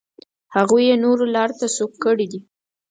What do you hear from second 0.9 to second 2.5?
نورو لارو ته سوق کړي دي.